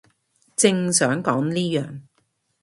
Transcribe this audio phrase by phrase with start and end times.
[0.55, 2.01] 正想講呢樣